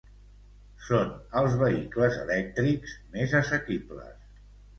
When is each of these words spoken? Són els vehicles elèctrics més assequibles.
Són 0.85 1.11
els 1.41 1.57
vehicles 1.59 2.17
elèctrics 2.23 2.97
més 3.19 3.37
assequibles. 3.43 4.19